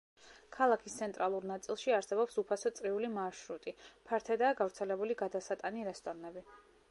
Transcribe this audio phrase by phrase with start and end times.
[0.55, 3.75] ქალაქის ცენტრალურ ნაწილში არსებობს უფასო წრიული მარშრუტი,
[4.09, 6.47] ფართედაა გავრცელებული გადასატანი რესტორნები.